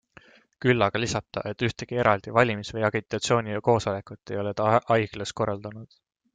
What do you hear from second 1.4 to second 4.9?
et ühtegi eraldi valimis- või agitatsioonikoosolekut ei ole ta